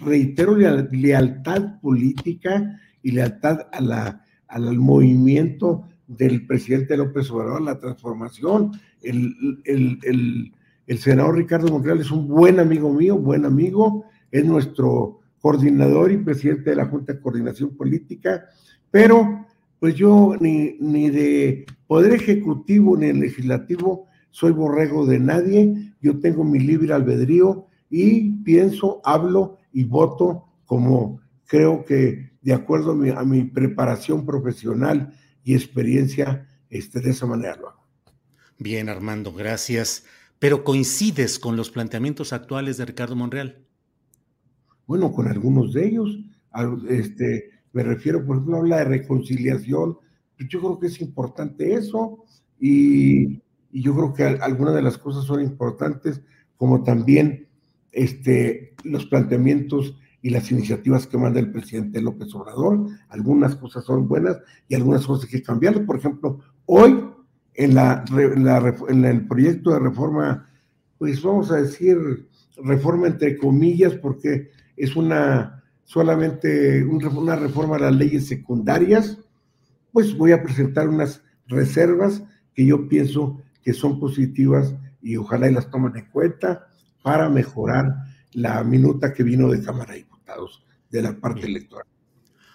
reitero 0.04 0.56
lealtad 0.56 1.80
política 1.82 2.80
y 3.04 3.12
lealtad 3.12 3.68
a 3.72 3.82
la, 3.82 4.26
al 4.48 4.78
movimiento 4.78 5.88
del 6.08 6.46
presidente 6.46 6.98
López 6.98 7.30
Obrador, 7.32 7.62
la 7.62 7.80
transformación. 7.80 8.72
El, 9.02 9.62
el, 9.66 10.00
el, 10.04 10.54
el 10.88 10.98
senador 10.98 11.38
Ricardo 11.38 11.72
Monreal 11.72 12.00
es 12.00 12.12
un 12.12 12.28
buen 12.28 12.60
amigo 12.60 12.92
mío, 12.92 13.18
buen 13.18 13.46
amigo, 13.46 14.06
es 14.32 14.46
nuestro 14.46 15.20
coordinador 15.40 16.12
y 16.12 16.18
presidente 16.18 16.72
de 16.72 16.76
la 16.76 16.88
Junta 16.88 17.14
de 17.14 17.20
Coordinación 17.20 17.76
Política, 17.76 18.46
pero 18.90 19.46
pues 19.80 19.94
yo 19.96 20.36
ni, 20.40 20.78
ni 20.80 21.10
de 21.10 21.66
Poder 21.86 22.14
Ejecutivo 22.14 22.98
ni 22.98 23.14
Legislativo 23.14 24.08
soy 24.36 24.52
borrego 24.52 25.06
de 25.06 25.18
nadie, 25.18 25.94
yo 26.02 26.20
tengo 26.20 26.44
mi 26.44 26.60
libre 26.60 26.94
albedrío 26.94 27.68
y 27.90 28.32
pienso, 28.44 29.00
hablo 29.06 29.60
y 29.72 29.86
voto 29.86 30.44
como 30.66 31.22
creo 31.46 31.86
que 31.86 32.32
de 32.42 32.54
acuerdo 32.54 32.92
a 32.92 32.96
mi, 32.96 33.12
a 33.12 33.24
mi 33.24 33.46
preparación 33.46 34.26
profesional 34.26 35.14
y 35.46 35.54
experiencia, 35.54 36.50
este, 36.70 37.00
de 37.00 37.12
esa 37.12 37.26
manera 37.26 37.56
lo 37.56 37.70
hago. 37.70 37.88
Bien, 38.60 38.90
Armando, 38.90 39.32
gracias. 39.32 40.04
Pero 40.38 40.66
coincides 40.66 41.40
con 41.40 41.56
los 41.56 41.72
planteamientos 41.72 42.34
actuales 42.34 42.76
de 42.76 42.84
Ricardo 42.84 43.16
Monreal. 43.16 43.66
Bueno, 44.86 45.14
con 45.14 45.30
algunos 45.30 45.72
de 45.72 45.88
ellos. 45.88 46.20
Este, 46.90 47.52
me 47.72 47.84
refiero, 47.84 48.26
por 48.26 48.36
ejemplo, 48.36 48.58
habla 48.58 48.80
de 48.80 48.84
reconciliación. 48.84 49.98
Yo 50.40 50.60
creo 50.60 50.78
que 50.78 50.88
es 50.88 51.00
importante 51.00 51.74
eso 51.74 52.26
y, 52.60 53.42
y 53.76 53.82
yo 53.82 53.94
creo 53.94 54.14
que 54.14 54.24
algunas 54.42 54.74
de 54.74 54.82
las 54.82 54.98
cosas 54.98 55.26
son 55.26 55.42
importantes, 55.42 56.22
como 56.56 56.82
también 56.84 57.50
este, 57.92 58.74
los 58.86 59.06
planteamientos 59.06 60.00
y 60.22 60.30
las 60.30 60.50
iniciativas 60.50 61.06
que 61.06 61.18
manda 61.18 61.42
el 61.42 61.52
presidente 61.52 62.02
López 62.02 62.34
Obrador. 62.36 62.88
Algunas 63.10 63.58
cosas 63.58 63.84
son 63.84 64.08
buenas 64.08 64.38
y 64.70 64.76
algunas 64.76 65.06
cosas 65.06 65.26
hay 65.26 65.32
que 65.32 65.44
cambiarlas. 65.44 65.86
Por 65.86 65.98
ejemplo, 65.98 66.40
hoy 66.68 67.06
en, 67.54 67.76
la, 67.76 68.06
en 68.88 69.04
el 69.04 69.28
proyecto 69.28 69.72
de 69.72 69.80
reforma, 69.80 70.50
pues 70.98 71.22
vamos 71.22 71.52
a 71.52 71.58
decir 71.58 72.30
reforma 72.64 73.08
entre 73.08 73.38
comillas, 73.38 73.94
porque 73.96 74.52
es 74.78 74.96
una 74.96 75.66
solamente 75.84 76.82
una 76.86 77.36
reforma 77.36 77.76
a 77.76 77.80
las 77.80 77.96
leyes 77.96 78.26
secundarias, 78.26 79.20
pues 79.92 80.18
voy 80.18 80.32
a 80.32 80.42
presentar 80.42 80.88
unas 80.88 81.22
reservas 81.48 82.24
que 82.54 82.66
yo 82.66 82.88
pienso 82.88 83.42
que 83.66 83.74
son 83.74 84.00
positivas 84.00 84.76
y 85.02 85.18
ojalá 85.18 85.50
y 85.50 85.54
las 85.54 85.72
tomen 85.72 85.98
en 85.98 86.06
cuenta 86.12 86.68
para 87.02 87.28
mejorar 87.30 87.96
la 88.32 88.64
minuta 88.64 89.12
que 89.12 89.24
vino 89.24 89.50
de 89.50 89.62
Cámara 89.62 89.94
de 89.94 90.00
Diputados 90.00 90.64
de 90.92 91.02
la 91.02 91.20
parte 91.20 91.48
electoral. 91.48 91.88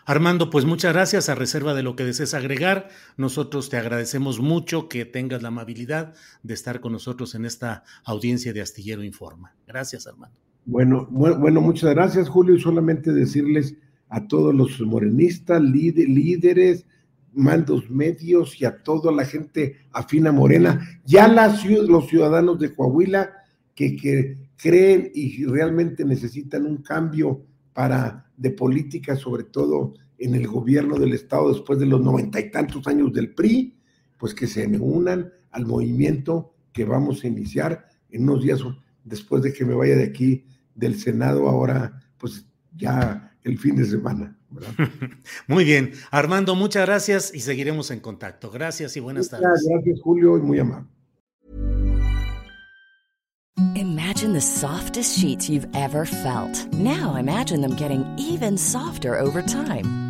Armando, 0.06 0.50
pues 0.50 0.64
muchas 0.64 0.92
gracias. 0.92 1.28
A 1.28 1.34
reserva 1.34 1.74
de 1.74 1.82
lo 1.82 1.96
que 1.96 2.04
desees 2.04 2.32
agregar, 2.34 2.88
nosotros 3.16 3.70
te 3.70 3.76
agradecemos 3.76 4.40
mucho 4.40 4.88
que 4.88 5.04
tengas 5.04 5.42
la 5.42 5.48
amabilidad 5.48 6.14
de 6.42 6.54
estar 6.54 6.80
con 6.80 6.92
nosotros 6.92 7.34
en 7.34 7.44
esta 7.44 7.84
audiencia 8.04 8.52
de 8.52 8.60
Astillero 8.60 9.02
Informa. 9.02 9.54
Gracias, 9.66 10.06
Armando. 10.06 10.36
Bueno, 10.64 11.06
bueno, 11.10 11.60
muchas 11.60 11.90
gracias, 11.90 12.28
Julio. 12.28 12.54
Y 12.54 12.60
solamente 12.60 13.12
decirles 13.12 13.76
a 14.08 14.26
todos 14.26 14.54
los 14.54 14.80
morenistas, 14.80 15.60
líderes, 15.60 16.86
mandos 17.32 17.90
medios 17.90 18.60
y 18.60 18.64
a 18.64 18.82
toda 18.82 19.12
la 19.12 19.24
gente 19.24 19.76
afina 19.92 20.32
morena, 20.32 21.00
ya 21.04 21.28
los 21.28 22.08
ciudadanos 22.08 22.58
de 22.58 22.74
Coahuila 22.74 23.30
que, 23.74 23.96
que 23.96 24.38
creen 24.56 25.10
y 25.14 25.44
realmente 25.44 26.04
necesitan 26.04 26.66
un 26.66 26.78
cambio 26.78 27.44
para 27.72 28.30
de 28.36 28.50
política, 28.50 29.16
sobre 29.16 29.44
todo 29.44 29.94
en 30.18 30.34
el 30.34 30.46
gobierno 30.46 30.98
del 30.98 31.14
Estado 31.14 31.52
después 31.52 31.78
de 31.78 31.86
los 31.86 32.00
noventa 32.00 32.40
y 32.40 32.50
tantos 32.50 32.86
años 32.86 33.12
del 33.12 33.34
PRI, 33.34 33.78
pues 34.18 34.34
que 34.34 34.46
se 34.46 34.66
unan 34.66 35.32
al 35.50 35.66
movimiento 35.66 36.54
que 36.72 36.84
vamos 36.84 37.24
a 37.24 37.28
iniciar 37.28 37.86
en 38.10 38.24
unos 38.24 38.42
días 38.42 38.60
después 39.04 39.42
de 39.42 39.52
que 39.52 39.64
me 39.64 39.74
vaya 39.74 39.96
de 39.96 40.04
aquí 40.04 40.44
del 40.74 40.96
Senado, 40.98 41.48
ahora 41.48 42.00
pues 42.18 42.46
ya 42.76 43.34
el 43.42 43.58
fin 43.58 43.76
de 43.76 43.84
semana. 43.84 44.38
Muy 45.46 45.64
bien. 45.64 45.92
Armando, 46.10 46.54
muchas 46.54 46.86
gracias 46.86 47.32
y 47.34 47.40
seguiremos 47.40 47.90
en 47.90 48.00
contacto. 48.00 48.50
Gracias 48.50 48.96
y 48.96 49.00
buenas 49.00 49.28
tardes. 49.28 49.66
Gracias, 49.68 50.00
Julio, 50.02 50.36
y 50.36 50.40
muy 50.40 50.58
amable. 50.58 50.88
Imagine 53.76 54.32
the 54.32 54.40
softest 54.40 55.18
sheets 55.18 55.48
you've 55.48 55.68
ever 55.74 56.06
felt. 56.06 56.66
Now 56.72 57.16
imagine 57.16 57.60
them 57.60 57.74
getting 57.76 58.04
even 58.18 58.56
softer 58.56 59.18
over 59.18 59.42
time. 59.42 60.09